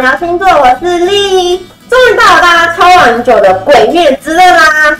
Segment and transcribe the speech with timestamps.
[0.00, 4.96] 聊星座，我是丽，终于到了大家超很久的《鬼灭之刃》啦！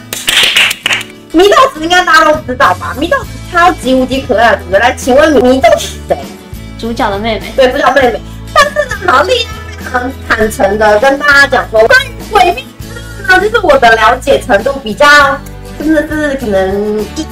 [1.33, 2.95] 祢豆子应该大家都知道吧？
[2.99, 6.19] 祢豆子超级无敌可爱的主角，来，请问祢豆子是谁？
[6.79, 7.53] 主角的妹妹。
[7.57, 8.21] 对，主角妹妹。
[8.53, 9.47] 但是呢，老丽
[9.79, 15.07] 非常坦诚的跟大家讲说，关于《鬼灭之刃》呢，就是我的了解程度比较，
[15.79, 17.27] 真的是可能一。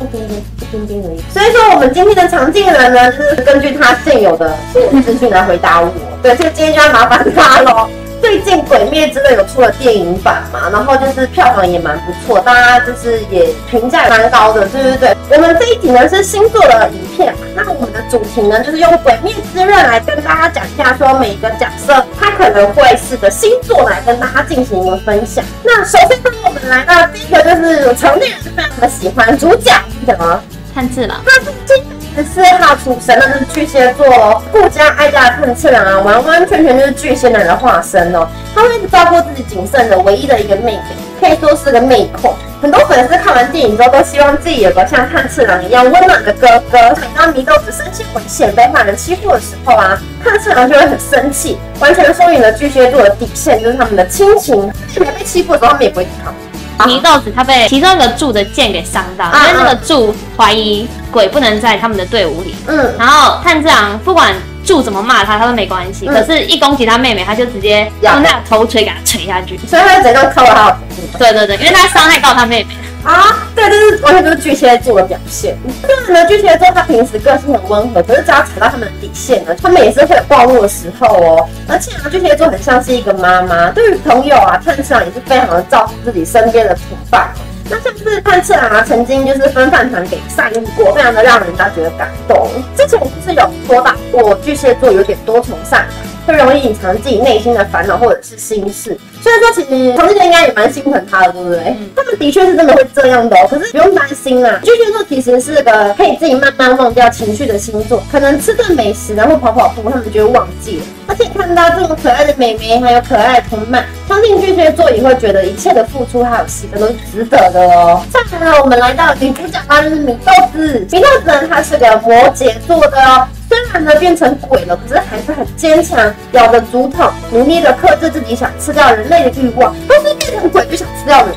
[0.00, 1.20] 一点点，一点点而已。
[1.32, 5.92] 所以说，我们今天的常进人呢，就是根据他现有的资讯来回答我。
[6.22, 7.88] 对，所以今天就要麻烦他喽。
[8.20, 15.16] 最近《鬼灭之刃》有出了电影版嘛，然后就是票房也蛮不错，大家就是也评价蛮高的，对对对。
[15.28, 25.44] 我们这一集呢是星座的影片嘛，那我们的主题呢就是用《鬼灭之刃》来跟大家讲一下，说每个角色他可能会是的星座来跟大家进行一个分享。
[25.64, 29.72] 那首先呢，我们来到第一个就是成年人是非常的喜欢主角
[30.06, 30.40] 什么？
[30.72, 31.20] 炭治郎。
[31.26, 31.76] 他是今
[32.14, 38.28] 十四号出生，那是巨蟹座，顾家爱家的炭治郎啊，完完全全就是巨蟹男的化身哦。
[38.54, 40.82] 他会照顾自己仅剩的唯一的一个妹妹，
[41.20, 42.34] 可以说是个妹控。
[42.60, 46.78] 很多粉丝看完电影之后，都希望自己有个像炭治郎一样温暖的哥哥。
[47.00, 54.70] 每当祢豆子身陷危险被坏人欺负的时候啊，炭治郎就会很生气，完全说明了巨蟹座的底线，就是他们的亲情。
[54.96, 56.34] 妹妹被欺负的时候，他们也不会抵抗。
[56.78, 62.54] 祢豆子他被其中一个柱的剑给伤到，因为那个柱怀疑鬼不能在他们的队伍里。
[62.66, 66.06] 嗯，然后炭治郎不管柱怎么骂他，他都没关系。
[66.06, 70.78] 可是，一攻击他妹妹，他就直接用那个头锤给他锤下去，所以他就整个扣了他的
[71.18, 72.76] 对对对，因为他伤害到他妹妹。
[73.04, 73.81] 啊，对对，
[74.12, 75.56] 这就是巨蟹座的表现。
[75.82, 81.48] 当然呢，巨蟹座他平时个性很温和，可是只要踩到他们的底线呢，他们也是会有暴怒的时候哦。
[81.68, 87.30] 而且呢，巨蟹座很像是一个妈妈，对于朋友啊、探长也是非常的照顾自己身边的同伴。
[87.70, 92.48] 那像是探次郎啊，曾经就是分饭团给善意过，非常的让人家觉得感动。
[92.76, 96.11] 之前我不是有说到过，巨蟹座有点多愁善感。
[96.26, 101.76] 会容易隐藏自己内心的烦恼或者是心事，所以说其实同性恋应该也蛮心疼他的，对不对？
[101.96, 104.60] 他们的确是真的会这样的哦，可是不用担心啦。
[104.62, 110.84] 巨蟹座其实是个可以自己慢慢忘掉情绪的星座，可能吃顿美食然后跑跑步，他们就会忘记了。
[111.08, 118.02] 而且看到这种可爱的美眉还有可爱的同伴，相信巨蟹座也会觉得一切的付出还有牺牲都是值得的哦。
[118.12, 120.86] 接下来呢，我们来到女主角，她就是米豆子。
[120.90, 123.26] 米豆子呢，她是个摩羯座的哦。
[123.72, 129.74] 虽然呢变成鬼了，可是还是很坚强，咬着竹筒，努力的克制自己想吃掉人类的欲望。
[129.88, 131.34] 都是变成鬼就想吃掉人，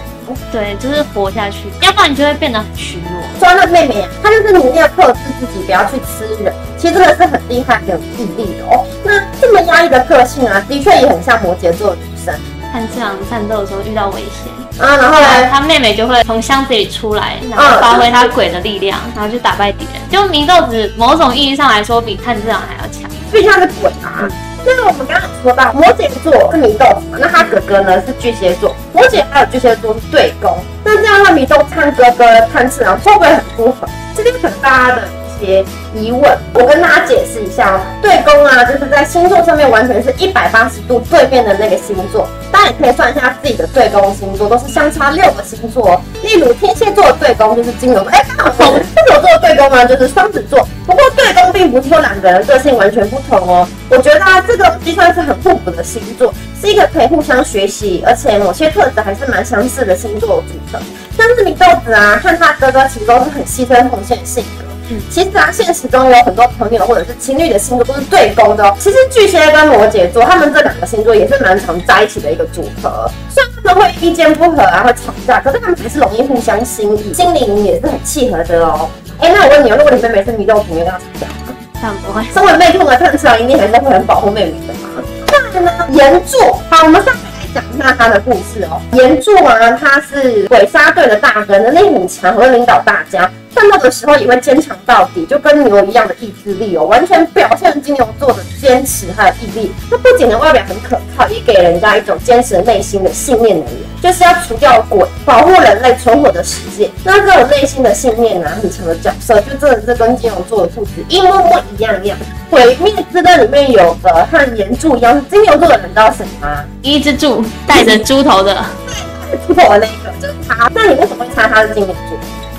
[0.52, 3.22] 对，就是活下去，要不然你就会变得很虚弱。
[3.40, 8.86] 说那妹妹，她就是努力的克制自己，不要去吃人，其实真的是很厉害、很有毅力的哦。
[9.02, 12.34] 那这么压抑的个性啊，的确也很像摩羯座的女生。
[12.76, 14.86] 看这样战斗的时候遇到危险。
[14.86, 20.10] 啊，然后呢，他妹妹就会从箱子里出来，然后发挥他鬼的力量，然后去打败敌人。
[20.10, 24.28] 就祢豆子某种意义上来说，比炭治郎还要强，毕竟他是鬼嘛。
[24.66, 30.58] 就是我们刚刚说到摩羯座是祢豆子嘛，那他哥哥呢是巨蟹座，摩羯还有巨蟹座是对攻。
[30.84, 33.88] 那这样的话，祢豆子哥哥炭治郎会不会很不合？
[34.14, 35.04] 这边可能大的。
[35.40, 35.64] 些
[35.94, 37.80] 疑问，我跟大家解释一下哦。
[38.02, 42.28] 对宫啊，就是在星座上面完全是一百八十度对面的那个星座。
[42.52, 46.02] 大家也可以算一下自己的对宫星座，都是相差六个星座哦。
[46.24, 50.66] 例如天蝎座的对宫就是金牛座，哎，刚好射手座的对宫呢就是双子座。
[50.86, 53.68] 不过对宫并不是说两个人个性完全不同哦。
[53.90, 60.82] 我觉得啊，这个计算是很互补的星座，是一个可以互相学习，而且某些特质还是蛮相似的星座组成。
[61.18, 64.44] 像是米豆子啊，和他哥哥其实都是很牺牲奉献性
[64.90, 64.96] 格。
[65.10, 68.76] 其实啊，现实中有很多朋友或者是情侣的星座都是对宫的哦。
[68.80, 73.10] 其实巨蟹跟摩羯座，他们这两个星座也是蛮常在一起的一个组合。
[73.30, 78.90] 虽然他们会意见不合啊，会吵架，可是他们还是容易互相心意，心灵也是很契合的哦。
[79.20, 81.56] 哎，那我问你哦，如果你妹妹是迷豆子，你会跟她吵架吗？
[81.82, 82.24] 当然不会。
[82.34, 85.04] 身为妹控的特长，一定还是会很保护妹妹的嘛。
[85.28, 88.82] 再来呢，岩柱，好，我们上面来讲一下他的故事哦。
[88.94, 93.30] 岩柱啊，他是鬼杀队的大哥，能力很强，会领导大家。
[93.66, 99.72] 战斗的时候也会坚强到底，就跟牛一样的意志力哦，完全表现金牛座的坚持还有毅力。
[99.90, 106.90] 那不仅呢外表很可靠，也给人家一种坚持内心的信念能力，就是要除掉鬼，保护人类存活的世界。
[107.04, 112.18] 那这种内心的信念啊，很强的角色，就真的是跟金牛座的兔子一模模一样一样。
[112.52, 116.64] 毁灭之刃里面有个和岩柱一样是金牛座的人，知道什么吗？
[116.82, 118.54] 一只柱带着猪头的，
[119.32, 120.70] 对，猪头的那个就是他。
[120.74, 122.18] 那你为什么会猜他是金牛座？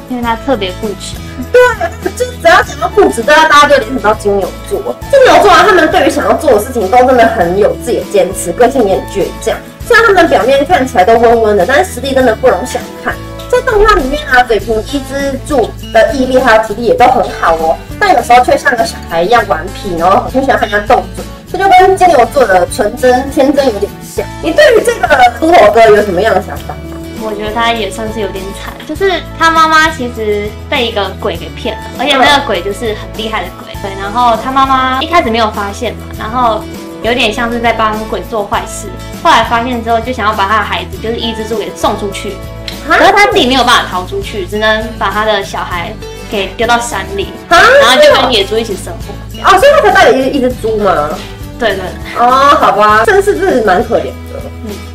[0.08, 1.16] 因为他特别固执，
[1.52, 4.80] 对，就只要讲到固执，大家大家就联想到金牛座。
[5.10, 9.56] 金牛座啊，他们对于想要做的事情都真的很有自己的坚持，个性也很倔强。
[9.86, 13.14] 虽然他们表面看起来都温温的，但是实力真的不容小看。
[13.48, 21.24] 在动画里面啊，嘴平一只柱的毅力还有体力也都很好哦，但有时候却像个小孩一样顽皮，然后很喜欢和人家斗嘴。
[21.50, 24.26] 这就跟金牛座的纯真天真有点像。
[24.42, 25.08] 你对于这个
[25.38, 26.74] 秃头哥有什么样的想法？
[27.22, 33.72] 我觉得他也算是有点惨，就是他妈妈其实被一个鬼给骗了，而且那个鬼就是很厉害的鬼。
[33.82, 36.62] 对，然后他妈妈一开始没有发现嘛，然后
[37.02, 38.88] 有点像是在帮鬼做坏事。
[39.22, 42.32] 后来发现之后，就想要把他的孩子，就是一只猪给送出去，
[42.88, 45.92] 可是他自己没有办法逃出去，只能把他的小孩
[46.30, 49.14] 给丢到山里，然后就跟野猪一起生活。
[49.44, 51.10] 哦，所以他才带了一一只猪吗？
[51.58, 51.84] 对对。
[52.18, 54.40] 哦，好吧，真是真是蛮可怜的。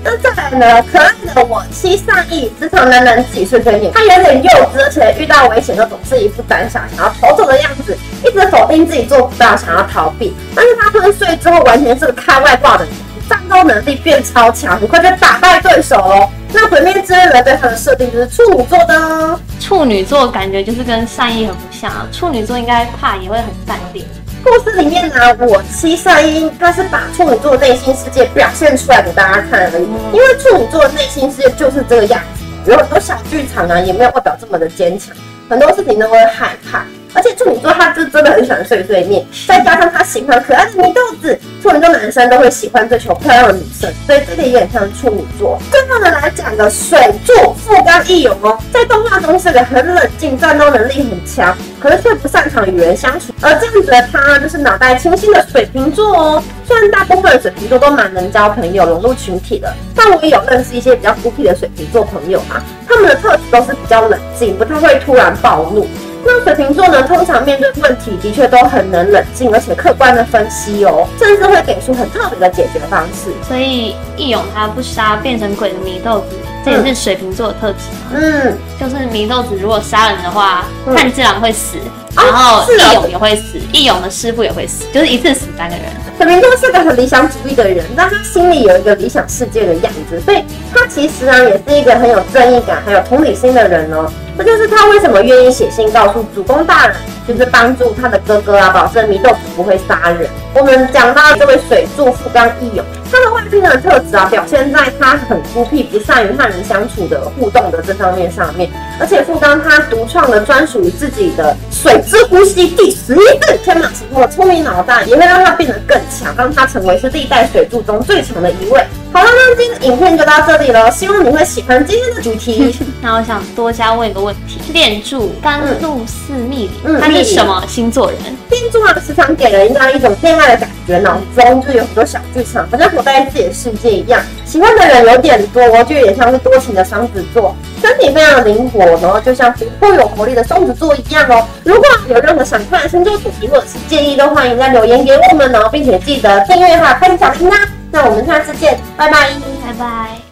[0.03, 0.83] 那再来呢？
[0.91, 7.95] 可爱的我七上亿，职场男男几岁碎念，他有点幼稚，而且遇到危险都总是一副胆小、想要逃走的样子，
[8.25, 10.33] 一直否定自己做不到，想要逃避。
[10.55, 12.93] 但是他昏睡之后，完全是个开外挂的人，
[13.29, 16.29] 战斗能力变超强，很快就打败对手哦。
[16.51, 22.07] 那毁灭之刃对他的设定就是处女座的，处女座感觉就是跟善意很不像啊。
[22.11, 24.03] 处女座应该怕也会很淡定。
[24.43, 29.83] 故事里面呢，我七善音他是把处女座内心世界表现出来给大家看而已。
[30.11, 35.15] 因为处女座内心世界就是这个样子，有很多小剧场啊，也没有外表这么的坚强，
[35.47, 36.85] 很多事情都会害怕。
[37.13, 45.59] 而且处女座他就真的很喜欢碎碎念，再加上他喜欢可爱的米豆子，处女座男生都会喜欢追求漂亮的女生，所以这里也很像处女座。
[45.69, 56.43] 最后呢，来讲个水柱富冈义勇哦，在动画中是个很冷静、战斗能力很强，可是却不擅长与人相处，而这样子的他就是脑袋清新的水瓶座哦。
[56.65, 65.87] 虽然大部分的水瓶座都蛮能交朋友、融入群体的，但我也有认识一些比较孤僻的水瓶座朋友嘛，他们的特质都是比较冷静，不太会突然暴怒。
[66.23, 73.31] 那水瓶座呢，通常面对问题的确都很能冷静，而且客观的分析哦，甚至会给出很特别的解决方式。
[73.45, 78.11] 所以义勇他不杀变成鬼的祢豆子，这也是水瓶座的特质嘛。
[78.13, 80.65] 嗯，就是祢豆子如果杀人的话，
[80.95, 81.77] 炭治郎会死，
[82.15, 85.85] 然后义勇也会死，义勇的师傅也会死，就是一次死三个人。
[86.17, 94.11] 水瓶座是个很理想主义的人，但他心里有一个理想世界的样子，所以他其实呢也是一个很有正义感、很有同理心的人哦。
[94.43, 96.95] 这就是他为什么愿意写信告诉主公大人，
[97.27, 100.27] 就是帮助他的哥哥啊，保证祢豆子不会杀人。
[100.55, 108.67] 我们讲到这位水柱富冈义勇，他的外星人的特质啊，表现在他很孤僻，不善于和人相处的互动的这方面上面。
[108.99, 118.83] 而且富冈他独创了专属于自己的水之呼吸第十一式，天马行空的聪明脑袋，也会让他变得更强，让他成为是历代水柱中最强的一位。
[119.13, 122.73] 好了，那今天的影片就到这里了，希望你会喜欢今天的主题。
[123.03, 128.19] 那我想多加问一个问题：恋柱甘露寺密里，他是什么星座人？
[128.49, 134.21] 恋柱啊，时常给人家一种恋爱的感觉，脑中就有很多小剧场，好像活在自己的世界一样。
[134.45, 141.45] 喜欢的人有点多，就有点像是多情的双子座，身体非常灵活，然后就像活泼有活力的双子座一样哦。
[141.65, 147.57] 如果有任何想看的星座主题或者是建议，都欢迎在留言给我们哦，并且记得订阅哈，开启小铃铛。
[147.91, 149.29] 那我们下次见，拜拜，
[149.65, 150.30] 拜拜。